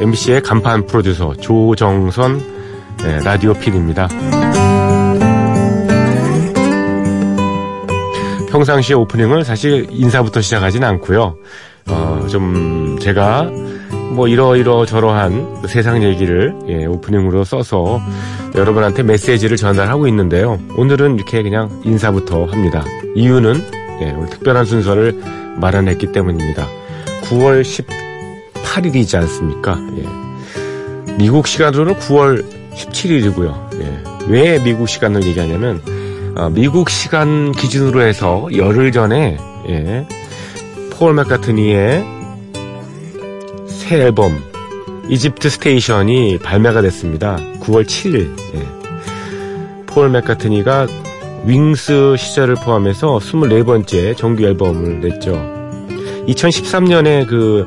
MBC의 0.00 0.42
간판 0.42 0.86
프로듀서 0.86 1.34
조정선 1.34 2.40
예, 3.04 3.18
라디오 3.22 3.52
PD입니다. 3.52 4.08
평상시에 8.50 8.96
오프닝을 8.96 9.44
사실 9.44 9.86
인사부터 9.90 10.40
시작하진 10.40 10.84
않고요. 10.84 11.36
어, 11.88 12.26
좀 12.28 12.98
제가 13.00 13.50
뭐 14.12 14.26
이러이러 14.26 14.86
저러한 14.86 15.62
세상 15.68 16.02
얘기를 16.02 16.54
예, 16.68 16.86
오프닝으로 16.86 17.44
써서 17.44 18.00
여러분한테 18.54 19.02
메시지를 19.02 19.56
전달하고 19.56 20.08
있는데요. 20.08 20.58
오늘은 20.76 21.16
이렇게 21.16 21.42
그냥 21.42 21.80
인사부터 21.84 22.46
합니다. 22.46 22.84
이유는 23.14 23.62
예, 24.02 24.12
오늘 24.12 24.30
특별한 24.30 24.64
순서를 24.64 25.20
마련했기 25.56 26.12
때문입니다. 26.12 26.66
9월 27.24 27.62
18일이지 28.64 29.16
않습니까? 29.18 29.78
예. 29.96 31.14
미국 31.18 31.46
시간으로는 31.46 31.94
9월 31.94 32.44
17일이고요. 32.74 33.80
예. 33.80 34.02
왜 34.28 34.62
미국 34.62 34.88
시간을 34.88 35.24
얘기하냐면 35.24 35.82
어, 36.36 36.48
미국 36.50 36.88
시간 36.90 37.52
기준으로 37.52 38.02
해서 38.02 38.48
열흘 38.54 38.92
전에 38.92 39.36
예, 39.68 40.06
폴 40.92 41.14
맥카트니의 41.14 42.04
새 43.66 43.96
앨범 43.96 44.42
Egypt 45.08 45.50
Station이 45.50 46.38
발매가 46.38 46.82
됐습니다. 46.82 47.36
9월 47.60 47.84
7일. 47.84 48.36
예. 48.54 49.84
폴 49.86 50.08
맥카트니가 50.10 50.86
윙스 51.46 52.16
시절을 52.16 52.54
포함해서 52.56 53.18
24번째 53.18 54.16
정규 54.16 54.44
앨범을 54.44 55.00
냈죠. 55.00 55.32
2013년에 56.28 57.26
그 57.26 57.66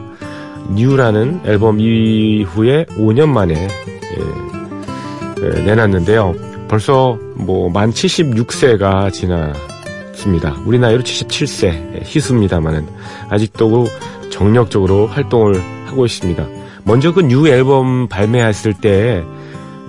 New라는 0.71 1.41
앨범 1.45 1.80
이후에 1.80 2.86
5년 2.97 3.30
만에 3.30 3.53
예, 3.56 5.45
예, 5.45 5.50
내놨는데요. 5.64 6.36
벌써 6.67 7.17
뭐 7.35 7.69
만 7.69 7.91
76세가 7.91 9.12
지났습니다. 9.12 10.56
우리 10.66 10.79
나이로 10.79 11.03
77세 11.03 11.66
예, 11.66 12.02
희수입니다만은 12.03 12.88
아직도 13.29 13.85
정력적으로 14.31 15.07
활동을 15.07 15.59
하고 15.88 16.06
있습니다. 16.06 16.46
먼저 16.85 17.13
그 17.13 17.22
New 17.22 17.47
앨범 17.47 18.07
발매했을 18.07 18.73
때, 18.73 19.23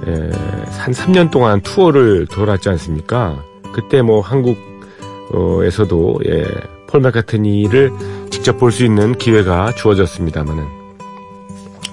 에, 0.07 0.31
한 0.79 0.93
3년 0.93 1.31
동안 1.31 1.61
투어를 1.61 2.27
돌았지 2.27 2.69
않습니까? 2.69 3.43
그때 3.73 4.03
뭐 4.03 4.21
한국에서도, 4.21 6.21
예, 6.27 6.47
폴 6.87 7.01
맥카트니를 7.01 7.91
직접 8.34 8.59
볼 8.59 8.72
수 8.72 8.84
있는 8.84 9.17
기회가 9.17 9.71
주어졌습니다만은. 9.77 10.65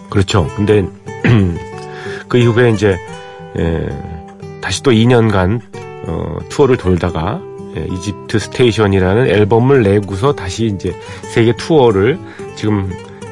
그렇죠. 0.09 0.47
근데, 0.55 0.83
그 2.27 2.39
이후에 2.39 2.71
이제, 2.71 2.97
예, 3.59 3.87
다시 4.59 4.81
또 4.81 4.89
2년간, 4.89 5.61
어, 6.07 6.37
투어를 6.49 6.77
돌다가, 6.77 7.39
예, 7.77 7.85
Egypt 7.93 8.39
Station이라는 8.39 9.27
앨범을 9.27 9.83
내고서 9.83 10.33
다시 10.33 10.65
이제 10.65 10.95
세계 11.31 11.55
투어를 11.55 12.17
지금 12.55 12.91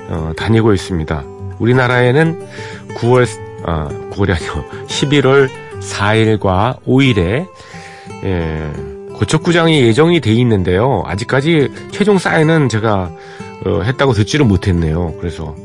어, 0.09 0.31
다니고 0.37 0.71
있습니다. 0.73 1.23
우리나라에는 1.57 2.47
9월, 2.95 3.27
아, 3.65 3.89
9월이 4.11 4.35
아니고 4.35 4.85
11월 4.85 5.49
4일과 5.81 6.79
5일에, 6.85 7.47
예, 8.23 8.71
고척구장이 9.19 9.81
예정이 9.81 10.21
돼 10.21 10.31
있는데요. 10.33 11.03
아직까지 11.05 11.69
최종 11.91 12.17
사인은 12.17 12.69
제가, 12.69 13.11
어, 13.65 13.81
했다고 13.81 14.13
듣지를 14.13 14.45
못했네요. 14.45 15.15
그래서, 15.19 15.55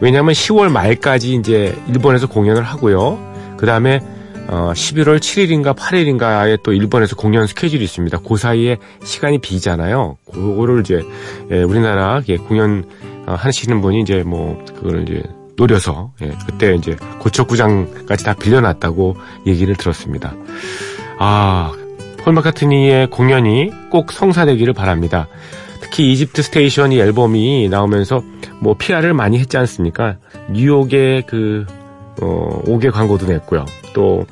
왜냐하면 0.00 0.32
10월 0.32 0.70
말까지 0.70 1.34
이제 1.34 1.76
일본에서 1.88 2.26
공연을 2.26 2.62
하고요. 2.62 3.18
그 3.58 3.66
다음에, 3.66 4.00
어, 4.48 4.72
11월 4.74 5.18
7일인가 5.18 5.76
8일인가에 5.76 6.62
또 6.62 6.72
일본에서 6.72 7.14
공연 7.14 7.46
스케줄이 7.46 7.84
있습니다. 7.84 8.18
그 8.26 8.36
사이에 8.38 8.78
시간이 9.04 9.38
비잖아요. 9.38 10.16
그거를 10.32 10.80
이제, 10.80 11.02
예, 11.50 11.62
우리나라 11.62 12.22
예, 12.28 12.38
공연 12.38 12.84
어, 13.26 13.34
하시는 13.34 13.80
분이 13.82 14.00
이제 14.00 14.22
뭐, 14.24 14.64
그걸 14.74 15.02
이제 15.02 15.22
노려서, 15.56 16.12
예, 16.22 16.32
그때 16.46 16.74
이제 16.74 16.96
고척구장까지 17.18 18.24
다 18.24 18.32
빌려놨다고 18.32 19.16
얘기를 19.46 19.76
들었습니다. 19.76 20.34
아, 21.18 21.72
폴 22.24 22.32
마카트니의 22.34 23.10
공연이 23.10 23.70
꼭 23.90 24.12
성사되기를 24.12 24.72
바랍니다. 24.72 25.26
특히 25.80 26.12
이집트 26.12 26.42
스테이션이 26.42 26.98
앨범이 26.98 27.68
나오면서 27.68 28.22
뭐 28.60 28.74
PR을 28.74 29.12
많이 29.14 29.38
했지 29.38 29.56
않습니까? 29.56 30.16
뉴욕의 30.50 31.24
그, 31.26 31.66
어, 32.20 32.62
5개 32.64 32.90
광고도 32.90 33.26
냈고요. 33.26 33.64
또, 33.92 34.24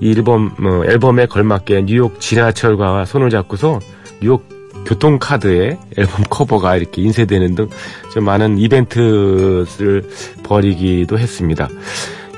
이 0.00 0.10
앨범, 0.12 0.54
어, 0.62 0.84
앨범에 0.84 1.26
걸맞게 1.26 1.86
뉴욕 1.86 2.20
지하철과 2.20 3.04
손을 3.06 3.30
잡고서 3.30 3.80
뉴욕 4.20 4.46
교통카드에 4.86 5.78
앨범 5.98 6.22
커버가 6.30 6.76
이렇게 6.76 7.02
인쇄되는 7.02 7.54
등 7.56 7.68
좀 8.16 8.24
많은 8.24 8.56
이벤트를 8.56 10.08
벌이기도 10.42 11.18
했습니다. 11.18 11.68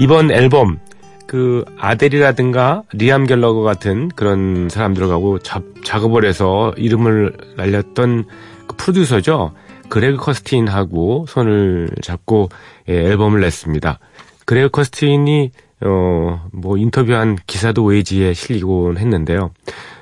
이번 0.00 0.32
앨범 0.32 0.80
그 1.28 1.62
아델이라든가 1.76 2.84
리암 2.94 3.26
갤러거 3.26 3.60
같은 3.60 4.08
그런 4.08 4.70
사람들하고 4.70 5.40
작, 5.40 5.62
작업을 5.84 6.24
해서 6.24 6.72
이름을 6.78 7.36
날렸던 7.54 8.24
그 8.66 8.76
프로듀서죠. 8.76 9.52
그레그 9.90 10.16
커스틴하고 10.16 11.26
손을 11.28 11.90
잡고 12.02 12.48
예, 12.88 12.94
앨범을 12.94 13.40
냈습니다. 13.40 13.98
그레그 14.46 14.70
커스틴이 14.70 15.52
어, 15.82 16.48
뭐 16.50 16.78
인터뷰한 16.78 17.36
기사도 17.46 17.84
웨이지에 17.84 18.32
실리곤 18.32 18.96
했는데요. 18.96 19.52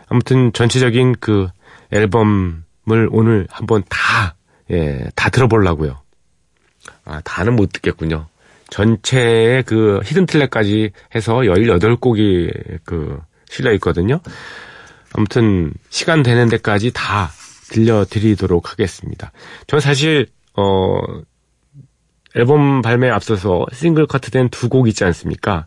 아무튼 0.08 0.52
전체적인 0.52 1.16
그 1.18 1.48
앨범을 1.90 3.08
오늘 3.10 3.48
한번 3.50 3.82
다, 3.88 4.36
예, 4.70 5.08
다 5.16 5.28
들어보려고요. 5.30 5.98
아, 7.04 7.20
다는 7.24 7.56
못 7.56 7.72
듣겠군요. 7.72 8.26
전체의 8.76 9.62
그 9.62 10.00
hidden 10.04 10.26
track까지 10.26 10.90
해서 11.14 11.36
18곡이 11.36 12.80
그 12.84 13.18
실려 13.48 13.72
있거든요. 13.74 14.20
아무튼 15.14 15.72
시간 15.88 16.22
되는 16.22 16.48
데까지 16.48 16.90
다 16.92 17.30
들려드리도록 17.70 18.70
하겠습니다. 18.72 19.32
전 19.66 19.80
사실, 19.80 20.26
어, 20.54 20.98
앨범 22.34 22.82
발매 22.82 23.08
앞서서 23.08 23.64
싱글 23.72 24.06
커트된 24.06 24.50
두 24.50 24.68
곡 24.68 24.88
있지 24.88 25.04
않습니까? 25.04 25.66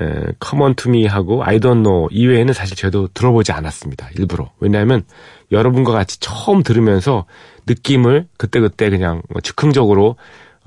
에, 0.00 0.32
Come 0.42 0.62
on 0.64 1.06
하고 1.06 1.44
I 1.44 1.60
don't 1.60 1.82
know 1.82 2.08
이외에는 2.10 2.54
사실 2.54 2.76
저도 2.76 3.08
들어보지 3.08 3.52
않았습니다. 3.52 4.08
일부러. 4.16 4.52
왜냐하면 4.58 5.04
여러분과 5.52 5.92
같이 5.92 6.18
처음 6.20 6.62
들으면서 6.62 7.26
느낌을 7.66 8.26
그때그때 8.38 8.88
그냥 8.88 9.20
즉흥적으로 9.42 10.16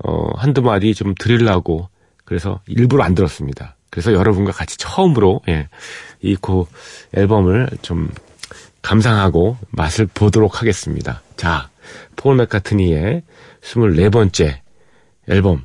어, 0.02 0.30
한두 0.36 0.62
마디 0.62 0.94
좀 0.94 1.14
드리려고 1.18 1.88
그래서 2.24 2.60
일부러 2.66 3.04
안 3.04 3.14
들었습니다. 3.14 3.76
그래서 3.90 4.12
여러분과 4.12 4.52
같이 4.52 4.78
처음으로 4.78 5.42
예, 5.48 5.68
이고 6.20 6.66
앨범을 7.14 7.68
좀 7.82 8.10
감상하고 8.80 9.58
맛을 9.70 10.06
보도록 10.06 10.60
하겠습니다. 10.60 11.22
자, 11.36 11.70
폴 12.16 12.36
맥카트니의 12.36 13.22
24번째 13.62 14.60
앨범 15.28 15.64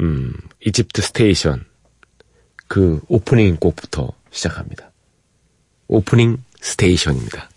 음, 0.00 0.34
Egypt 0.64 1.02
Station 1.02 1.64
그 2.68 3.00
오프닝 3.08 3.56
곡부터 3.56 4.10
시작합니다. 4.30 4.90
Opening 5.88 6.38
Station입니다. 6.60 7.48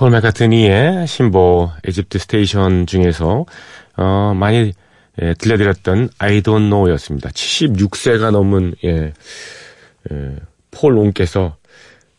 폴 0.00 0.10
맥카트니의 0.12 1.06
신보 1.06 1.72
Egypt 1.84 2.20
Station 2.20 2.86
중에서 2.86 3.44
어, 3.98 4.32
많이 4.34 4.72
예, 5.20 5.34
들려드렸던 5.34 6.08
I 6.16 6.40
Don't 6.40 6.70
Know였습니다. 6.70 7.28
76세가 7.28 8.30
넘은 8.30 8.76
예, 8.82 9.12
예, 10.10 10.36
폴 10.70 10.96
옹께서 10.96 11.58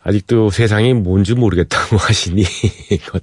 아직도 0.00 0.50
세상이 0.50 0.94
뭔지 0.94 1.34
모르겠다고 1.34 1.96
하시니 1.98 2.44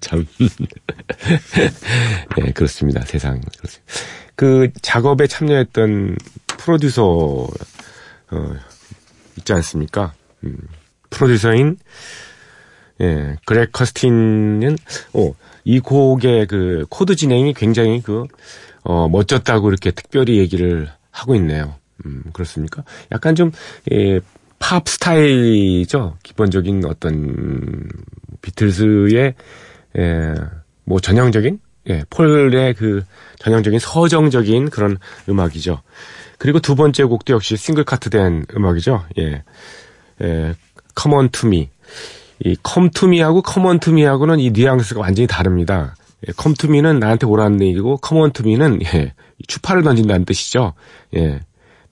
참 0.02 0.28
예, 2.46 2.52
그렇습니다. 2.52 3.00
세상 3.06 3.40
그렇습니다. 3.40 3.94
그 4.36 4.72
작업에 4.82 5.28
참여했던 5.28 6.18
프로듀서 6.48 7.48
어, 8.32 8.54
있지 9.38 9.54
않습니까? 9.54 10.12
음, 10.44 10.58
프로듀서인 11.10 11.78
예, 13.02 13.38
그렉 13.46 13.72
커스틴은 13.72 14.78
어, 15.14 15.34
이 15.64 15.80
곡의 15.80 16.48
그 16.48 16.86
코드 16.90 17.16
진행이 17.16 17.54
굉장히 17.54 18.02
그 18.02 18.26
어, 18.84 19.08
멋졌다고 19.08 19.70
이렇게 19.70 19.92
특별히 19.92 20.38
얘기를 20.38 20.90
하고 21.12 21.36
있네요. 21.36 21.76
음, 22.06 22.24
그렇습니까? 22.34 22.84
약간 23.12 23.36
좀 23.36 23.52
예, 23.92 24.20
팝 24.58 24.88
스타일이죠. 24.88 26.18
기본적인 26.24 26.86
어떤 26.86 27.88
비틀스의 28.42 29.34
예, 29.98 30.34
뭐 30.86 31.00
전형적인 31.00 31.60
예, 31.90 32.04
폴의 32.10 32.74
그 32.76 33.04
전형적인 33.40 33.80
서정적인 33.80 34.70
그런 34.70 34.98
음악이죠. 35.28 35.82
그리고 36.38 36.60
두 36.60 36.76
번째 36.76 37.04
곡도 37.04 37.34
역시 37.34 37.58
싱글 37.58 37.84
카트된 37.84 38.46
음악이죠. 38.56 39.06
예. 39.18 39.44
예, 40.22 40.56
Come 41.00 41.16
on 41.16 41.30
to 41.30 41.48
me. 41.48 41.70
이 42.46 42.56
to 43.80 43.94
me하고는 43.94 44.40
이 44.40 44.52
뉘앙스가 44.52 45.02
완전히 45.02 45.28
다릅니다. 45.28 45.96
예, 46.28 46.32
me는 46.70 47.00
나한테 47.00 47.26
오라는 47.26 47.62
얘기고 47.62 47.98
me는 48.48 48.80
예, 48.94 49.14
추파를 49.48 49.84
던진다는 49.84 50.26
뜻이죠. 50.26 50.74
예. 51.16 51.40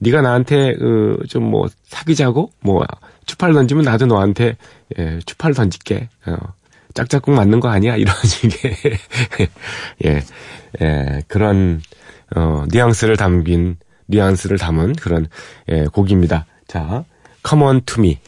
네가 0.00 0.22
나한테 0.22 0.74
그, 0.76 1.18
좀 1.28 1.44
뭐 1.44 1.68
사귀자고 1.88 2.52
뭐 2.60 2.84
추파를 3.26 3.54
던지면 3.54 3.84
나도 3.84 4.06
너한테 4.06 4.56
예, 4.98 5.18
추파를 5.26 5.54
던질게. 5.54 6.08
어, 6.26 6.36
짝짝꿍 6.94 7.34
맞는 7.34 7.60
거 7.60 7.68
아니야? 7.68 7.96
이런 7.96 8.14
식의 8.24 8.76
예, 10.04 10.22
예, 10.80 11.22
그런 11.28 11.80
어, 12.36 12.64
뉘앙스를 12.68 13.16
담긴 13.16 13.76
뉘앙스를 14.06 14.58
담은 14.58 14.94
그런 14.94 15.26
예, 15.68 15.84
곡입니다. 15.86 16.46
자, 16.66 17.04
Come 17.46 17.64
on 17.64 17.80
to 17.86 18.02
me. 18.02 18.18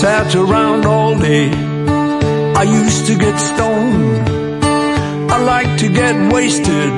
Sat 0.00 0.34
around 0.34 0.86
all 0.86 1.14
day. 1.18 1.50
I 2.56 2.62
used 2.62 3.04
to 3.08 3.14
get 3.18 3.36
stoned. 3.38 4.28
I 5.30 5.36
like 5.54 5.78
to 5.80 5.88
get 5.92 6.14
wasted. 6.32 6.90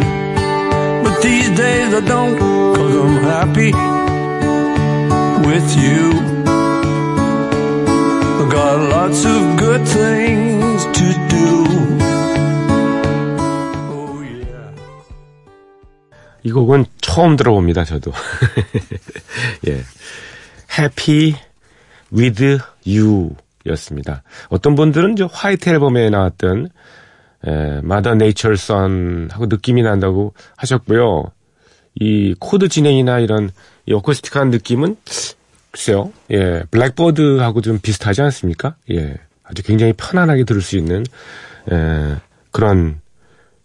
But 1.02 1.20
these 1.20 1.50
days 1.50 1.92
I 1.94 2.00
don't, 2.00 2.38
cause 2.38 2.94
I'm 3.04 3.16
happy 3.34 3.72
with 5.48 5.68
you. 5.82 6.02
I 8.40 8.48
got 8.48 8.76
lots 8.96 9.24
of 9.24 9.40
good 9.58 9.82
things 9.98 10.84
to 10.98 11.06
do. 11.34 11.48
Oh 13.90 14.22
yeah. 14.22 14.70
이 16.44 16.52
곡은 16.52 16.86
처음 17.00 17.36
들어봅니다, 17.36 17.84
저도. 17.84 18.12
예. 19.66 19.82
Happy 20.78 21.34
with 22.12 22.58
you 22.86 23.34
였습니다. 23.66 24.22
어떤 24.48 24.74
분들은 24.74 25.16
저 25.16 25.26
White 25.26 25.68
앨범에 25.68 26.10
나왔던 26.10 26.68
에, 27.44 27.80
Mother 27.82 28.14
Nature's 28.14 28.54
Son하고 28.56 29.46
느낌이 29.46 29.82
난다고 29.82 30.34
하셨고요. 30.56 31.32
이 31.94 32.34
코드 32.38 32.68
진행이나 32.68 33.18
이런 33.20 33.50
이 33.86 33.92
어쿠스틱한 33.92 34.50
느낌은 34.50 34.96
글쎄요. 35.70 36.12
예. 36.30 36.64
Blackbird하고 36.70 37.60
좀 37.60 37.78
비슷하지 37.80 38.22
않습니까? 38.22 38.76
예. 38.90 39.16
아주 39.42 39.62
굉장히 39.62 39.92
편안하게 39.94 40.44
들을 40.44 40.60
수 40.62 40.76
있는 40.76 41.04
에, 41.70 42.16
그런 42.50 43.00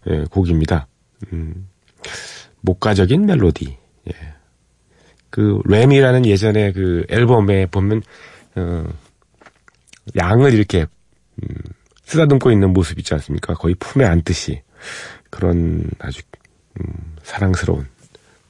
예, 0.08 0.24
곡입니다. 0.30 0.86
음, 1.32 1.68
목가적인 2.62 3.26
멜로디. 3.26 3.76
예. 4.08 4.12
그 5.30 5.60
램이라는 5.66 6.26
예전에 6.26 6.72
그 6.72 7.04
앨범에 7.10 7.66
보면 7.66 8.02
어, 8.56 8.84
양을 10.16 10.54
이렇게 10.54 10.86
음, 11.42 11.48
쓰다듬고 12.04 12.50
있는 12.50 12.72
모습 12.72 12.98
있지 12.98 13.14
않습니까? 13.14 13.54
거의 13.54 13.74
품에 13.74 14.04
안듯이 14.04 14.62
그런 15.30 15.90
아주 15.98 16.22
음, 16.80 17.16
사랑스러운 17.22 17.88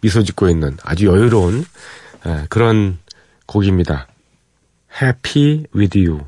미소 0.00 0.22
짓고 0.22 0.48
있는 0.48 0.76
아주 0.84 1.06
여유로운 1.06 1.64
에, 2.26 2.46
그런 2.48 2.98
곡입니다. 3.46 4.06
Happy 5.00 5.64
with 5.74 5.98
you. 5.98 6.24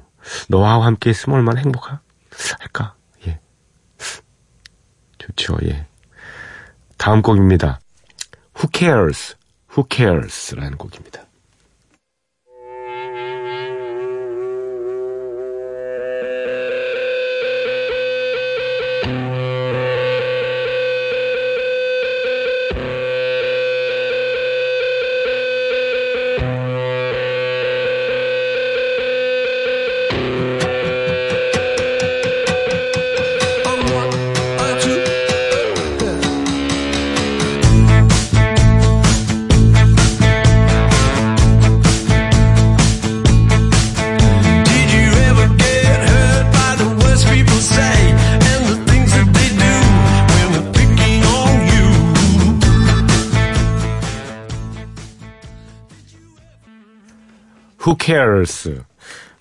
너와 0.48 0.84
함께 0.84 1.10
있으면 1.10 1.38
얼마나 1.38 1.60
행복할까? 1.60 2.94
예. 3.26 3.40
좋죠, 5.18 5.58
예. 5.64 5.86
다음 6.96 7.22
곡입니다. 7.22 7.80
Who 8.56 8.68
cares? 8.72 9.36
Who 9.70 9.86
cares? 9.90 10.54
라는 10.54 10.76
곡입니다. 10.76 11.24
Who 57.86 57.96
cares? 58.00 58.82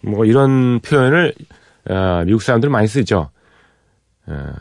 뭐 0.01 0.25
이런 0.25 0.79
표현을 0.79 1.33
어, 1.89 2.23
미국 2.25 2.41
사람들 2.41 2.69
많이 2.69 2.87
쓰죠. 2.87 3.29
어, 4.27 4.53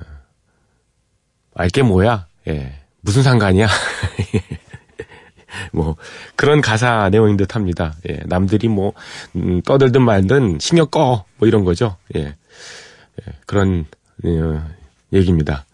알게 1.54 1.82
뭐야? 1.82 2.26
예. 2.48 2.80
무슨 3.00 3.22
상관이야? 3.22 3.68
뭐 5.72 5.96
그런 6.36 6.60
가사 6.60 7.08
내용인 7.10 7.36
듯합니다. 7.36 7.94
예. 8.08 8.20
남들이 8.26 8.68
뭐 8.68 8.92
음, 9.36 9.62
떠들든 9.62 10.02
말든 10.02 10.58
신경 10.60 10.86
꺼. 10.88 11.24
뭐 11.36 11.46
이런 11.46 11.64
거죠. 11.64 11.96
예. 12.16 12.26
예, 12.26 13.32
그런 13.46 13.86
어, 14.24 14.68
얘기입니다. 15.12 15.64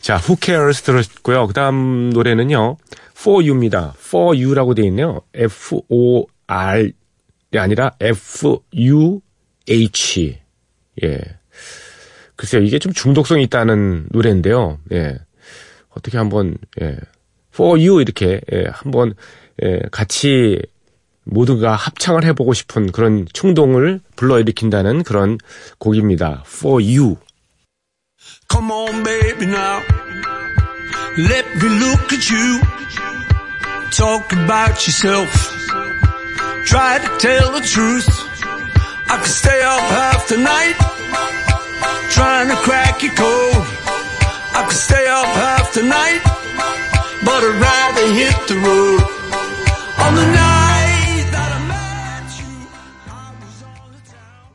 자, 0.00 0.16
Who 0.16 0.36
Cares 0.40 0.82
들었고요. 0.82 1.46
그다음 1.46 2.10
노래는요. 2.10 2.76
For 3.16 3.42
You입니다. 3.42 3.94
For 3.96 4.36
You라고 4.36 4.74
되어 4.74 4.84
있네요. 4.86 5.20
F 5.34 5.80
O 5.88 6.26
R이 6.46 6.92
아니라 7.58 7.92
F 8.00 8.58
U 8.74 9.20
H. 9.68 10.38
예. 11.02 11.20
글쎄요, 12.36 12.62
이게 12.62 12.78
좀 12.78 12.92
중독성이 12.92 13.44
있다는 13.44 14.06
노래인데요. 14.10 14.78
예. 14.92 15.18
어떻게 15.90 16.18
한번, 16.18 16.56
예. 16.82 16.96
For 17.52 17.78
you 17.78 18.00
이렇게, 18.00 18.40
예. 18.52 18.64
한번, 18.72 19.14
예. 19.62 19.80
같이 19.92 20.60
모두가 21.24 21.74
합창을 21.74 22.24
해보고 22.24 22.52
싶은 22.52 22.92
그런 22.92 23.26
충동을 23.32 24.00
불러일으킨다는 24.16 25.04
그런 25.04 25.38
곡입니다. 25.78 26.42
For 26.46 26.82
you. 26.82 27.16
Come 28.50 28.70
on, 28.70 29.02
baby, 29.02 29.46
now. 29.46 29.80
Let 31.16 31.46
me 31.56 31.70
look 31.78 32.12
at 32.12 32.34
you. 32.34 32.60
Talk 33.90 34.36
about 34.36 34.74
yourself. 34.86 35.53
Try 36.66 36.98
to 36.98 37.08
tell 37.18 37.52
the 37.52 37.60
truth. 37.60 38.08
I 39.08 39.18
could 39.18 39.30
stay 39.42 39.60
up 39.62 39.80
half 39.80 40.28
the 40.28 40.38
night. 40.38 40.76
Trying 42.10 42.48
to 42.48 42.56
crack 42.56 43.02
your 43.02 43.14
code. 43.14 43.66
I 44.54 44.64
could 44.66 44.76
stay 44.76 45.06
up 45.08 45.26
half 45.26 45.72
the 45.74 45.82
night. 45.82 46.22
But 47.24 47.42
I'd 47.44 47.60
rather 47.60 48.06
hit 48.14 48.36
the 48.48 48.56
road. 48.66 49.02
On 50.04 50.14
the 50.14 50.26
night 50.26 51.26
that 51.32 51.50
I 51.52 51.60
met 51.68 52.28
you, 52.40 52.52
I 53.08 53.32
was 53.40 53.62
on 53.64 53.92
the 53.92 54.02
town. 54.10 54.48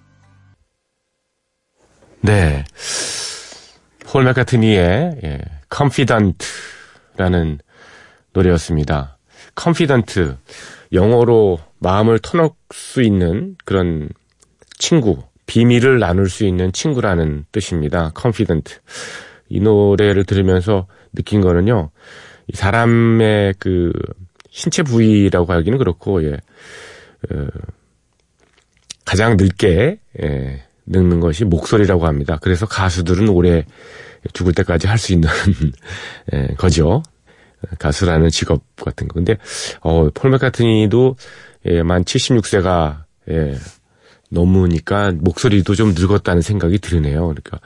네. 2.22 2.64
폴 4.06 4.24
맥카트니의 4.24 5.20
예, 5.24 5.40
Confident라는 5.72 7.60
노래였습니다. 8.34 9.18
Confident 9.58 10.36
영어로 10.92 11.60
마음을 11.80 12.20
터놓을 12.20 12.50
수 12.72 13.02
있는 13.02 13.56
그런 13.66 14.10
친구, 14.78 15.24
비밀을 15.46 16.00
나눌 16.00 16.30
수 16.30 16.46
있는 16.46 16.72
친구라는 16.72 17.46
뜻입니다. 17.52 18.12
Confident. 18.20 18.78
이 19.50 19.60
노래를 19.60 20.26
들으면서 20.26 20.88
느낀 21.14 21.42
거는요. 21.42 21.90
이 22.48 22.56
사람의 22.56 23.56
그 23.60 23.92
신체 24.52 24.84
부위라고 24.84 25.52
하기는 25.54 25.78
그렇고 25.78 26.24
예. 26.24 26.34
어, 27.32 27.48
가장 29.06 29.38
늦게 29.38 30.00
예, 30.22 30.64
늙는 30.86 31.20
것이 31.20 31.46
목소리라고 31.46 32.06
합니다. 32.06 32.38
그래서 32.42 32.66
가수들은 32.68 33.30
오래 33.30 33.66
죽을 34.34 34.54
때까지 34.54 34.88
할 34.88 34.98
수 34.98 35.14
있는 35.14 35.30
예, 36.34 36.48
거죠. 36.58 37.02
가수라는 37.78 38.30
직업 38.30 38.62
같은 38.76 39.08
거. 39.08 39.16
근데 39.16 39.38
어, 39.82 40.10
폴 40.14 40.32
맥카트니도 40.32 41.16
예, 41.66 41.84
만 41.84 42.04
76세가 42.04 43.04
예, 43.30 43.56
넘으니까 44.30 45.12
목소리도 45.12 45.76
좀 45.76 45.94
늙었다는 45.96 46.42
생각이 46.42 46.80
드네요. 46.80 47.28
그러니까 47.28 47.60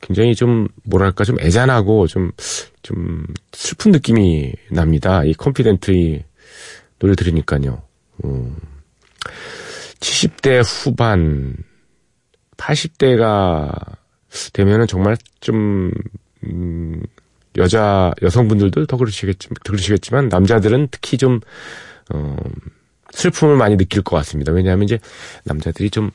굉장히 0.00 0.34
좀 0.34 0.68
뭐랄까 0.84 1.24
좀 1.24 1.38
애잔하고 1.40 2.06
좀좀 2.06 3.26
슬픈 3.52 3.92
느낌이 3.92 4.52
납니다. 4.70 5.22
이 5.24 5.34
컴피덴트 5.34 5.90
이 5.92 6.24
노래 6.98 7.14
들으니까요. 7.14 7.82
음. 8.24 8.56
70대 10.00 10.62
후반, 10.64 11.56
80대가 12.56 13.96
되면은 14.52 14.86
정말 14.86 15.16
좀, 15.40 15.90
음, 16.44 17.02
여자, 17.56 18.12
여성분들도 18.22 18.86
더 18.86 18.96
그러시겠지, 18.96 19.48
더 19.48 19.72
그러시겠지만, 19.72 20.28
남자들은 20.28 20.88
특히 20.90 21.18
좀, 21.18 21.40
어, 22.10 22.36
슬픔을 23.12 23.56
많이 23.56 23.76
느낄 23.76 24.02
것 24.02 24.16
같습니다. 24.16 24.52
왜냐하면 24.52 24.84
이제 24.84 24.98
남자들이 25.44 25.90
좀 25.90 26.10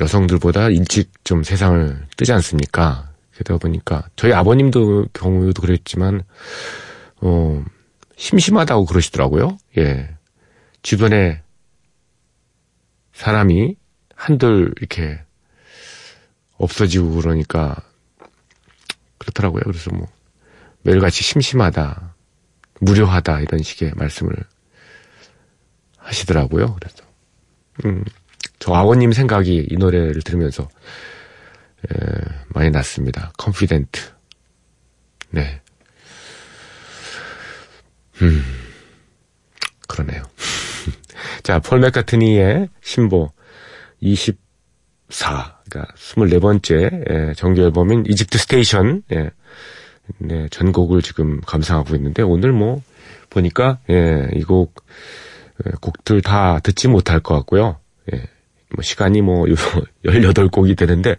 여성들보다 0.00 0.70
일찍 0.70 1.10
좀 1.24 1.42
세상을 1.42 2.06
뜨지 2.16 2.32
않습니까? 2.32 3.10
그러다 3.34 3.58
보니까, 3.58 4.08
저희 4.16 4.32
아버님도 4.32 5.08
경우도 5.12 5.60
그랬지만, 5.60 6.22
어, 7.20 7.64
심심하다고 8.16 8.86
그러시더라고요. 8.86 9.58
예. 9.78 10.08
주변에 10.82 11.42
사람이 13.12 13.76
한들 14.14 14.72
이렇게 14.78 15.20
없어지고 16.56 17.10
그러니까 17.16 17.76
그렇더라고요. 19.18 19.62
그래서 19.64 19.90
뭐 19.90 20.06
매일같이 20.82 21.22
심심하다, 21.22 22.14
무료하다 22.80 23.40
이런 23.40 23.62
식의 23.62 23.92
말씀을 23.96 24.34
하시더라고요. 26.04 26.76
그래서 26.76 27.04
음, 27.84 28.04
저 28.58 28.72
아버님 28.74 29.12
생각이 29.12 29.66
이 29.70 29.76
노래를 29.76 30.22
들으면서 30.22 30.68
에, 31.90 31.96
만나봤습니다. 32.48 33.32
Confidante. 33.36 34.00
네. 35.30 35.60
음, 38.22 38.42
그러네요. 39.88 40.22
자, 41.42 41.58
폴 41.58 41.80
맥카트니의 41.80 42.68
신보 42.82 43.32
24, 44.00 45.58
그러니까 45.68 45.92
24번째 45.96 47.10
예, 47.10 47.34
정규 47.34 47.62
앨범인 47.62 48.04
Egypt 48.06 48.38
Station, 48.38 49.02
예, 49.12 49.30
네, 50.18 50.48
전곡을 50.50 51.02
지금 51.02 51.40
감상하고 51.40 51.96
있는데 51.96 52.22
오늘 52.22 52.52
뭐 52.52 52.82
보니까 53.30 53.78
예, 53.90 54.28
이곡 54.34 54.74
예, 54.76 54.84
곡들 55.80 56.22
다 56.22 56.58
듣지 56.60 56.88
못할 56.88 57.20
것 57.20 57.34
같고요. 57.34 57.78
예, 58.12 58.18
뭐 58.74 58.82
시간이 58.82 59.22
뭐 59.22 59.44
18곡이 60.04 60.76
되는데 60.78 61.16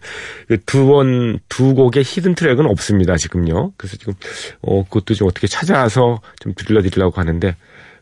그두 0.48 1.74
곡의 1.74 2.04
히든 2.04 2.36
트랙은 2.36 2.66
없습니다, 2.66 3.16
지금요. 3.16 3.74
그래서 3.78 3.98
지금 3.98 4.14
어 4.62 4.84
그것도 4.84 5.14
좀 5.14 5.28
어떻게 5.28 5.48
찾아서 5.48 6.22
좀 6.40 6.54
들려 6.56 6.82
드리려고 6.82 7.20
하는데 7.20 7.56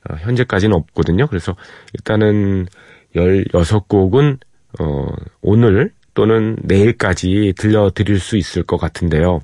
어, 0.10 0.16
현재까지는 0.16 0.75
없거든요. 0.75 1.28
그래서 1.28 1.56
일단은 1.94 2.68
16곡은 3.16 4.40
어 4.80 5.08
오늘 5.42 5.92
또는 6.13 6.58
내일까지 6.62 7.54
들려 7.58 7.92
드릴 7.92 8.20
수 8.20 8.38
있을 8.38 8.63
것 8.63 8.78
같은데요. 8.78 9.42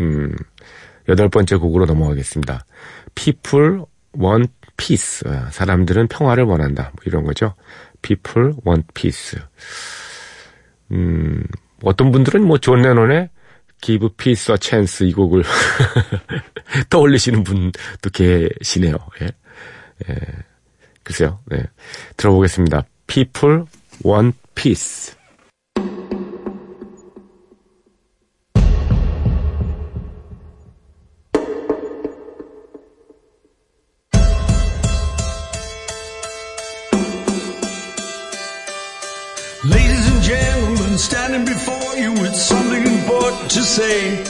음, 0.00 0.34
여덟 1.08 1.28
번째 1.28 1.56
곡으로 1.56 1.86
넘어가겠습니다. 1.86 2.64
People 3.14 3.82
want 4.18 4.52
peace. 4.76 5.28
어, 5.28 5.48
사람들은 5.50 6.08
평화를 6.08 6.44
원한다. 6.44 6.90
뭐 6.94 7.02
이런 7.06 7.24
거죠. 7.24 7.54
People 8.02 8.52
want 8.66 8.86
peace. 8.94 9.40
음, 10.92 11.44
어떤 11.82 12.12
분들은 12.12 12.42
뭐 12.44 12.58
존 12.58 12.82
레논의 12.82 13.30
Give 13.80 14.08
Peace 14.16 14.52
a 14.52 14.58
Chance 14.60 15.06
이 15.06 15.12
곡을 15.12 15.44
떠올리시는 16.90 17.44
분도 17.44 18.10
계시네요. 18.12 18.96
예. 19.22 19.26
예. 20.08 20.14
글쎄요. 21.02 21.40
네. 21.46 21.62
들어보겠습니다. 22.16 22.84
People 23.06 23.64
want 24.04 24.36
peace. 24.54 25.15
Say. 43.76 44.24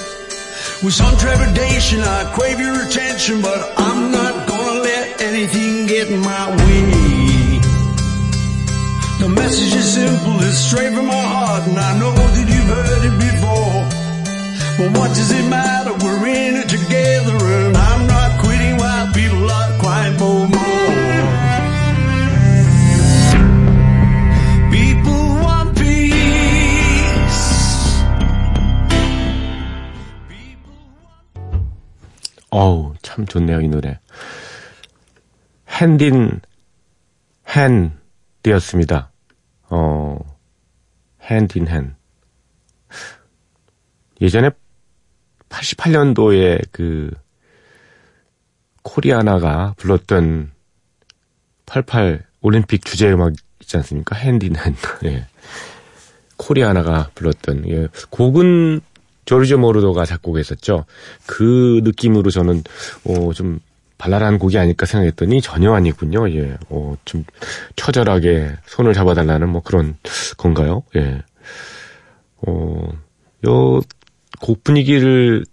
With 0.83 0.93
some 0.93 1.17
trepidation, 1.19 2.01
I 2.01 2.33
crave 2.35 2.59
your 2.59 2.83
attention, 2.83 3.43
but 3.43 3.61
I'm 3.79 4.11
not 4.11 4.35
gonna 4.49 4.81
let 4.81 5.23
anything 5.23 5.87
get 5.87 6.11
in 6.11 6.21
my 6.21 6.47
way. 6.51 7.61
The 9.23 9.29
message 9.29 9.73
is 9.83 9.89
simple, 10.01 10.37
it's 10.43 10.59
straight 10.59 10.93
from 10.97 11.07
my 11.07 11.27
heart, 11.35 11.63
and 11.69 11.79
I 11.79 11.93
know 12.01 12.13
that 12.13 12.47
you've 12.53 12.71
heard 12.77 13.03
it 13.11 13.17
before. 13.29 13.79
But 14.79 14.99
what 14.99 15.11
does 15.15 15.31
it 15.31 15.47
matter? 15.49 15.95
We're 16.03 16.27
in 16.27 16.57
it 16.63 16.69
together, 16.69 17.39
and 17.59 17.77
I'm 17.77 18.03
not 18.15 18.31
quitting 18.43 18.77
while 18.83 19.07
people 19.15 19.49
are 19.59 19.66
어우, 32.59 32.95
참 33.03 33.27
좋네요, 33.27 33.61
이 33.61 33.69
노래. 33.69 34.01
핸딘, 35.69 36.41
핸, 37.51 37.93
되었습니다. 38.43 39.13
어, 39.69 40.19
핸딘 41.21 41.69
핸. 41.69 41.95
예전에 44.23 44.53
88년도에 45.51 46.67
그, 46.73 47.11
코리아나가 48.83 49.75
불렀던 49.77 50.51
88 51.67 52.25
올림픽 52.41 52.87
주제 52.87 53.13
음악 53.13 53.35
있지 53.61 53.77
않습니까? 53.77 54.17
핸딘 54.17 54.57
핸. 54.57 54.75
예. 55.05 55.27
코리아나가 56.39 57.11
불렀던 57.15 57.69
예, 57.69 57.89
곡은 58.09 58.81
조르조 59.27 59.59
모르도가 59.59 60.07
작곡했었죠. 60.07 60.87
그 61.27 61.81
느낌으로 61.85 62.31
저는 62.31 62.65
어, 63.05 63.33
좀 63.35 63.61
발랄한 63.99 64.39
곡이 64.39 64.59
아닐까 64.59 64.87
생각했더니 64.87 65.41
전혀 65.43 65.73
아니군요. 65.75 66.31
예, 66.31 66.57
어, 66.71 66.97
좀 67.05 67.25
처절하게 67.77 68.53
손을 68.67 68.95
잡아달라는 68.95 69.49
뭐 69.49 69.63
그런 69.63 69.97
건가요? 70.39 70.83
예, 70.97 71.23
어, 72.47 72.89
요 73.47 73.83
곡 74.41 74.65
분위기를 74.65 75.45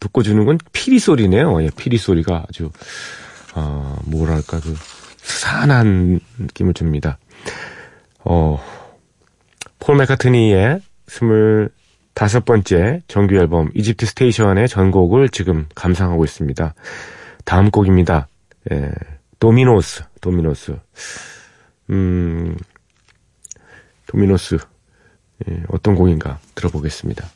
듣고주는 0.00 0.44
건 0.44 0.58
피리 0.72 0.98
소리네요. 0.98 1.62
예, 1.62 1.70
피리 1.76 1.96
소리가 1.96 2.44
아주 2.48 2.70
어, 3.54 3.96
뭐랄까 4.04 4.60
그 4.60 4.74
스산한 5.18 6.20
느낌을 6.38 6.74
줍니다. 6.74 7.18
어, 8.24 8.60
폴 9.78 9.96
맥카트니의 9.96 10.80
스물 11.06 11.70
다섯 12.14 12.44
번째 12.44 13.02
정규 13.08 13.36
앨범 13.36 13.70
Egypt 13.74 14.06
Station의 14.06 14.68
전곡을 14.68 15.28
지금 15.30 15.66
감상하고 15.74 16.24
있습니다. 16.24 16.74
다음 17.44 17.70
곡입니다. 17.70 18.28
예, 18.70 18.90
Dominoes, 19.38 20.04
Dominoes. 20.20 20.76
음, 21.90 22.56
Dominoes. 24.06 24.58
예, 25.48 25.62
어떤 25.68 25.94
곡인가 25.94 26.38
들어보겠습니다. 26.54 27.28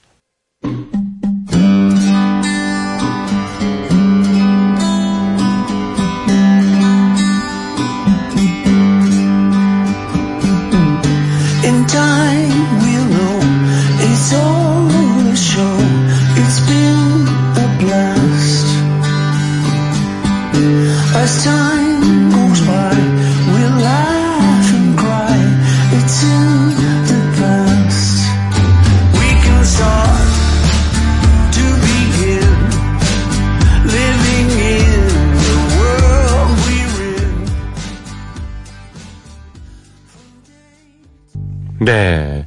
네. 41.80 42.46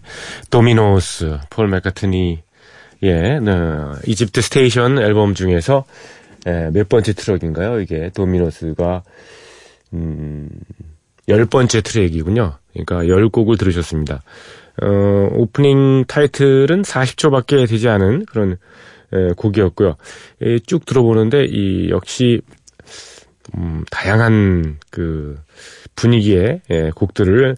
Dominoes, 0.49 1.39
폴 1.49 1.67
맥카트니, 1.67 2.43
예, 3.03 3.39
네, 3.39 3.51
Egypt 4.05 4.41
Station 4.41 4.99
앨범 4.99 5.33
중에서, 5.33 5.85
예, 6.47 6.69
몇 6.71 6.89
번째 6.89 7.13
트랙인가요? 7.13 7.81
이게, 7.81 8.09
Dominoes가, 8.13 9.03
음, 9.93 10.49
열 11.27 11.45
번째 11.45 11.81
트랙이군요. 11.81 12.57
그러니까 12.73 13.07
열 13.07 13.29
곡을 13.29 13.57
들으셨습니다. 13.57 14.23
어, 14.81 15.29
오프닝 15.33 16.05
타이틀은 16.07 16.83
40초밖에 16.83 17.67
되지 17.67 17.89
않은 17.89 18.25
그런, 18.25 18.57
예, 19.13 19.33
곡이었고요. 19.35 19.95
예, 20.43 20.59
쭉 20.59 20.85
들어보는데, 20.85 21.45
이, 21.45 21.89
역시, 21.89 22.41
음, 23.57 23.83
다양한 23.91 24.77
그 24.91 25.37
분위기의 25.95 26.61
예, 26.69 26.91
곡들을 26.95 27.55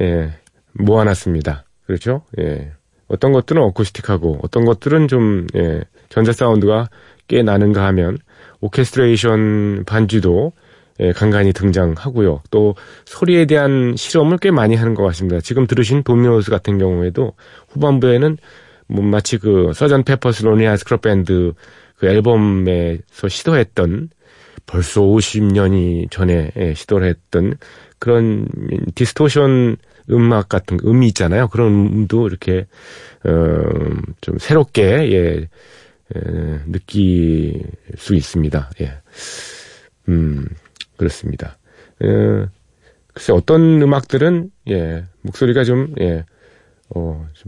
예, 0.00 0.32
모아놨습니다. 0.72 1.64
그렇죠? 1.86 2.22
예. 2.40 2.72
어떤 3.08 3.32
것들은 3.32 3.60
어쿠스틱하고 3.62 4.40
어떤 4.42 4.64
것들은 4.64 5.08
좀 5.08 5.46
예, 5.54 5.82
전자 6.08 6.32
사운드가 6.32 6.88
꽤 7.32 7.42
나는가 7.42 7.86
하면 7.86 8.18
오케스트레이션 8.60 9.84
반주도 9.86 10.52
예, 11.00 11.12
간간히 11.12 11.54
등장하고요. 11.54 12.42
또 12.50 12.74
소리에 13.06 13.46
대한 13.46 13.94
실험을 13.96 14.36
꽤 14.36 14.50
많이 14.50 14.74
하는 14.74 14.92
것 14.92 15.02
같습니다. 15.04 15.40
지금 15.40 15.66
들으신 15.66 16.02
Dominoes 16.02 16.50
같은 16.50 16.76
경우에도 16.76 17.32
후반부에는 17.70 18.36
뭐 18.88 19.02
마치 19.02 19.38
그 19.38 19.72
Sergeant 19.74 20.04
Pepper's 20.04 20.44
Lonely 20.44 20.76
Hearts 20.76 20.90
Club 20.90 21.00
Band 21.00 21.54
그 21.96 22.06
앨범에서 22.06 23.28
시도했던 23.30 24.10
벌써 24.66 25.00
50년이 25.00 26.10
전에 26.10 26.50
예, 26.58 26.74
시도를 26.74 27.08
했던 27.08 27.54
그런 27.98 28.46
디스토션 28.94 29.78
음악 30.10 30.50
같은 30.50 30.78
음이 30.84 31.06
있잖아요. 31.08 31.48
그런 31.48 31.72
음도 31.72 32.26
이렇게 32.28 32.66
어 33.24 34.02
좀 34.20 34.38
새롭게 34.38 35.12
예 35.12 35.48
에, 36.14 36.70
느낄 36.70 37.62
수 37.96 38.14
있습니다. 38.14 38.70
예. 38.80 38.92
음, 40.08 40.46
그렇습니다. 40.96 41.58
에, 42.02 42.46
글쎄 43.14 43.32
어떤 43.32 43.82
음악들은 43.82 44.50
예, 44.70 45.04
목소리가 45.22 45.64
좀 45.64 45.94
예, 46.00 46.24
어, 46.94 47.26
좀 47.34 47.46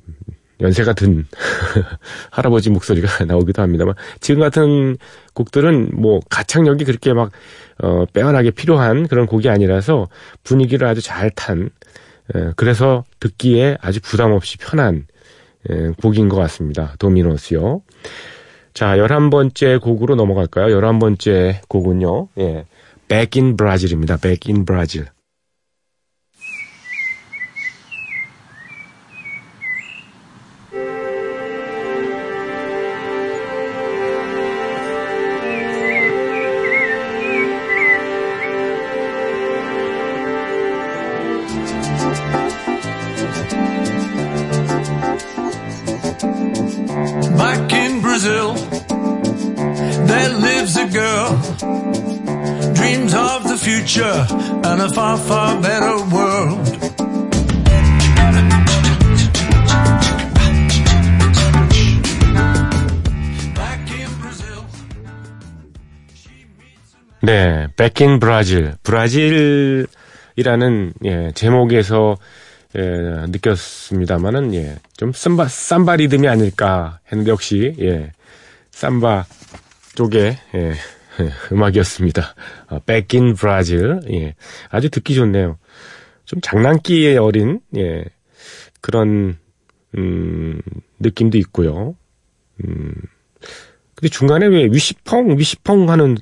연세가 0.61 0.92
든 0.92 1.27
할아버지 2.31 2.70
목소리가 2.70 3.24
나오기도 3.27 3.62
합니다만 3.62 3.94
지금 4.20 4.40
같은 4.40 4.96
곡들은 5.35 5.90
뭐 5.94 6.20
가창력이 6.31 6.85
그렇게 6.85 7.12
막 7.12 7.33
어, 7.79 8.05
빼어나게 8.12 8.50
필요한 8.50 9.09
그런 9.09 9.27
곡이 9.27 9.48
아니라서 9.48 10.09
분위기를 10.42 10.87
아주 10.87 11.00
잘탄 11.00 11.70
예, 12.35 12.53
그래서 12.57 13.05
듣기에 13.20 13.79
아주 13.81 14.00
부담 14.00 14.33
없이 14.33 14.59
편한 14.59 15.07
예, 15.70 15.88
곡인 16.00 16.29
것 16.29 16.37
같습니다. 16.37 16.94
도미노스요. 16.98 17.83
자, 18.74 18.98
열한 18.98 19.30
번째 19.30 19.78
곡으로 19.78 20.16
넘어갈까요? 20.16 20.72
열한 20.72 20.98
번째 20.98 21.60
곡은요. 21.68 22.28
예. 22.38 22.64
Back 23.06 23.40
in 23.40 23.56
Brazil입니다. 23.56 24.16
Back 24.16 24.52
in 24.52 24.64
Brazil. 24.64 25.06
And 54.02 54.83
a 54.83 54.88
far, 54.88 55.16
far 55.16 55.61
better 55.61 55.96
world. 56.12 56.78
네, 67.22 67.68
Back 67.76 68.04
in 68.04 68.18
Brazil. 68.18 68.72
브라질이라는 68.83 69.87
예, 71.04 71.30
제목에서 71.35 72.16
예, 72.76 72.80
느꼈습니다만은 73.28 74.54
예, 74.54 74.76
좀 74.96 75.12
삼바 75.12 75.46
삼바 75.46 75.96
리듬이 75.96 76.26
아닐까 76.26 76.98
했는데 77.12 77.30
역시 77.30 77.76
예, 77.80 78.11
삼바 78.72 79.26
쪽에 79.94 80.37
예, 80.54 80.59
예, 80.59 80.74
음악이었습니다. 81.53 82.35
어, 82.68 82.79
Back 82.87 83.20
in 83.20 83.35
Brazil. 83.35 84.00
예. 84.11 84.35
아주 84.70 84.90
듣기 84.90 85.14
좋네요. 85.14 85.59
좀 86.24 86.40
장난기에 86.40 87.16
어린, 87.16 87.61
예. 87.77 88.05
그런, 88.81 89.38
음, 89.96 90.61
느낌도 91.00 91.38
있고요. 91.38 91.96
음. 92.64 92.94
근데 93.94 94.09
중간에 94.09 94.46
왜 94.46 94.64
위시펑, 94.64 95.38
위시펑 95.38 95.88
하는 95.90 96.16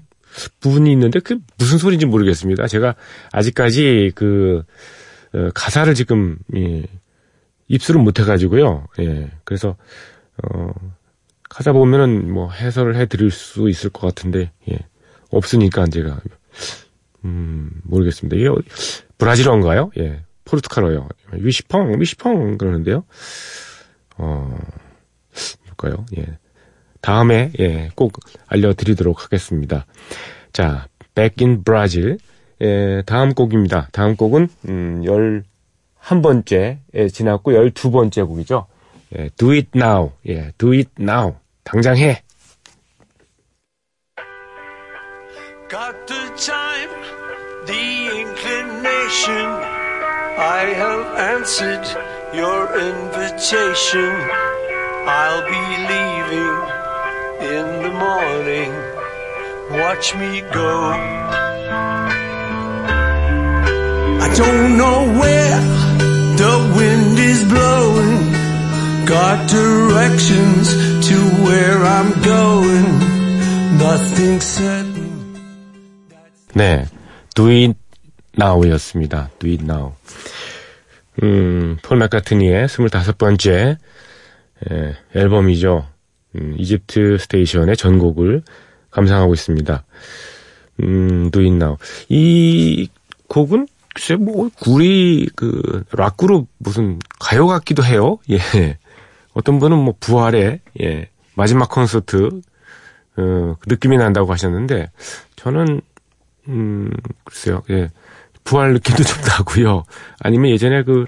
부분이 0.60 0.90
있는데 0.92 1.20
그 1.20 1.38
무슨 1.58 1.78
소리인지 1.78 2.06
모르겠습니다. 2.06 2.66
제가 2.66 2.94
아직까지 3.32 4.12
그, 4.14 4.62
어, 5.34 5.48
가사를 5.54 5.94
지금, 5.94 6.38
예. 6.56 6.84
입수를 7.68 8.00
못 8.02 8.20
해가지고요. 8.20 8.86
예. 9.00 9.30
그래서, 9.44 9.76
어, 10.42 10.72
가사 11.52 11.72
보면은 11.72 12.32
뭐 12.32 12.50
해설을 12.50 12.96
해 12.96 13.04
드릴 13.04 13.30
수 13.30 13.68
있을 13.68 13.90
것 13.90 14.06
같은데, 14.06 14.52
예. 14.70 14.78
없으니까 15.30 15.84
제가, 15.86 16.18
음, 17.26 17.70
모르겠습니다. 17.84 18.36
이게 18.36 18.48
브라질어인가요? 19.18 19.90
예. 19.98 20.24
포르투갈어요. 20.46 21.08
위시펑, 21.32 22.00
위시펑 22.00 22.56
그러는데요. 22.56 23.04
어, 24.16 24.58
볼까요? 25.66 26.06
예. 26.16 26.38
다음에, 27.02 27.52
예, 27.60 27.90
꼭 27.94 28.18
알려드리도록 28.46 29.22
하겠습니다. 29.24 29.84
자, 30.54 30.88
in 31.38 31.64
Brazil. 31.64 32.16
예, 32.62 33.02
다음 33.04 33.34
곡입니다. 33.34 33.88
다음 33.92 34.16
곡은, 34.16 34.48
음, 34.68 35.02
11번째에 36.00 37.12
지났고 37.12 37.52
12번째 37.52 38.26
곡이죠. 38.26 38.68
예, 39.18 39.28
do 39.36 39.50
it 39.50 39.68
now. 39.74 40.12
예, 40.26 40.52
do 40.56 40.72
it 40.72 40.90
now. 40.98 41.41
당장 41.63 41.97
해. 41.97 42.21
Got 45.69 46.07
the 46.07 46.31
time, 46.37 46.89
the 47.65 48.07
inclination. 48.21 49.47
I 50.39 50.71
have 50.75 51.05
answered 51.35 51.85
your 52.33 52.71
invitation. 52.77 54.13
I'll 55.07 55.43
be 55.43 55.63
leaving 55.91 56.57
in 57.51 57.65
the 57.83 57.91
morning. 57.91 58.71
Watch 59.71 60.15
me 60.15 60.41
go. 60.53 60.93
I 64.23 64.27
don't 64.35 64.77
know 64.77 65.19
where 65.19 65.59
the 66.37 66.73
wind 66.77 67.19
is 67.19 67.43
blowing. 67.43 68.31
Got 69.05 69.49
directions 69.49 70.90
to 71.02 71.16
where 71.44 71.82
I'm 71.82 72.12
going. 72.22 72.86
Nothing 73.76 74.40
certain. 74.40 75.34
네, 76.54 76.86
do 77.34 77.48
it 77.48 77.74
now였습니다. 78.38 79.30
do 79.40 79.50
it 79.50 79.64
now. 79.64 79.94
음, 81.22 81.76
폴 81.82 81.98
맥카트니의 81.98 82.68
25번째 82.68 83.78
예, 84.70 84.96
앨범이죠. 85.16 85.88
음, 86.36 86.54
이집트 86.56 87.18
스테이션의 87.18 87.76
전곡을 87.76 88.42
감상하고 88.90 89.34
있습니다. 89.34 89.84
음, 90.84 91.30
do 91.32 91.42
it 91.42 91.52
now. 91.54 91.78
이 92.08 92.88
곡은 93.26 93.66
글쎄 93.92 94.14
뭐 94.14 94.48
우리 94.60 95.28
그 95.34 95.84
락그룹 95.90 96.46
무슨 96.58 97.00
가요 97.18 97.48
같기도 97.48 97.84
해요. 97.84 98.18
예. 98.30 98.78
어떤 99.34 99.58
분은 99.58 99.78
뭐 99.78 99.94
부활의 99.98 100.60
예, 100.82 101.08
마지막 101.34 101.70
콘서트 101.70 102.26
어, 103.16 103.56
그 103.60 103.68
느낌이 103.68 103.96
난다고 103.96 104.32
하셨는데 104.32 104.90
저는 105.36 105.80
음, 106.48 106.90
글쎄요. 107.24 107.62
예. 107.70 107.90
부활 108.44 108.72
느낌도 108.72 109.02
좀 109.04 109.20
나고요. 109.22 109.84
아니면 110.20 110.50
예전에 110.50 110.82
그 110.82 111.06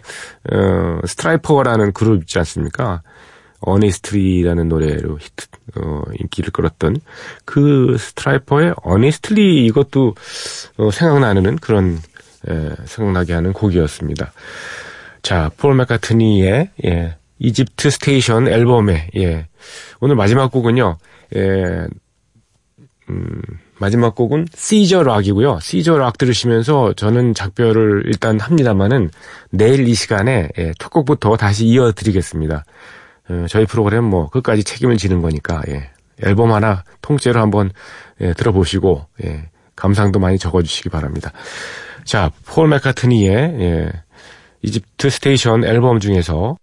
어, 0.52 1.00
스트라이퍼라는 1.06 1.92
그룹 1.92 2.22
있지 2.22 2.38
않습니까? 2.38 3.02
Honestly라는 3.60 4.68
노래로 4.68 5.18
히트 5.18 5.46
어, 5.76 6.02
인기를 6.20 6.52
끌었던 6.52 6.96
그 7.44 7.96
스트라이퍼의 7.98 8.74
Honestly 8.82 9.64
이것도 9.66 10.14
어, 10.76 10.90
생각나는 10.90 11.56
그런 11.56 11.98
예, 12.48 12.72
생각나게 12.84 13.32
하는 13.32 13.52
곡이었습니다. 13.52 14.32
자, 15.22 15.50
폴 15.56 15.74
맥카트니의 15.74 16.70
예, 16.84 17.16
Egypt 17.44 17.90
Station 17.90 18.48
앨범에 18.48 19.10
예, 19.16 19.46
오늘 20.00 20.16
마지막 20.16 20.50
곡은요. 20.50 20.96
예, 21.36 21.86
음, 23.10 23.42
마지막 23.78 24.14
곡은 24.14 24.46
Caesar 24.54 25.02
Rock이고요. 25.02 25.58
Caesar 25.60 25.98
Rock 25.98 26.16
들으시면서 26.16 26.94
저는 26.94 27.34
작별을 27.34 28.04
일단 28.06 28.40
합니다만은 28.40 29.10
내일 29.50 29.86
이 29.88 29.94
시간에 29.94 30.48
예, 30.58 30.72
첫 30.78 30.90
곡부터 30.90 31.36
다시 31.36 31.66
이어드리겠습니다. 31.66 32.64
어, 33.28 33.46
저희 33.48 33.66
프로그램 33.66 34.04
뭐 34.04 34.28
끝까지 34.30 34.64
책임을 34.64 34.96
지는 34.96 35.20
거니까 35.20 35.62
예, 35.68 35.90
앨범 36.22 36.52
하나 36.52 36.84
통째로 37.02 37.40
한번 37.40 37.70
예, 38.20 38.32
들어보시고 38.32 39.06
예, 39.24 39.50
감상도 39.76 40.18
많이 40.18 40.38
적어주시기 40.38 40.88
바랍니다. 40.88 41.32
자, 42.04 42.30
폴 42.46 42.68
맥카트니의 42.68 43.34
예, 43.34 43.92
Egypt 44.62 45.10
Station 45.10 45.64
앨범 45.64 46.00
중에서 46.00 46.56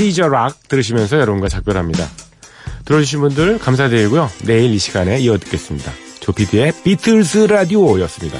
Caesar 0.00 0.28
Rock 0.28 0.66
들으시면서 0.66 1.20
여러분과 1.20 1.48
작별합니다. 1.48 2.08
들어주신 2.86 3.20
분들 3.20 3.58
감사드리고요. 3.58 4.30
내일 4.44 4.72
이 4.72 4.78
시간에 4.78 5.18
이어 5.20 5.36
듣겠습니다. 5.36 5.92
조피디의 6.20 6.72
비틀스 6.82 7.38
라디오였습니다. 7.40 8.38